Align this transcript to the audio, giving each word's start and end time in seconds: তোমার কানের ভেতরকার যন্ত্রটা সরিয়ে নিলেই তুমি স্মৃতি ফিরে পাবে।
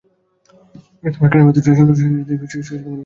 তোমার 1.03 1.29
কানের 1.31 1.45
ভেতরকার 1.47 1.73
যন্ত্রটা 1.77 1.95
সরিয়ে 1.97 2.11
নিলেই 2.11 2.27
তুমি 2.31 2.47
স্মৃতি 2.51 2.65
ফিরে 2.67 2.83
পাবে। 2.83 2.97